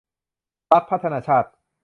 [0.69, 1.49] พรรคพัฒนาชาติ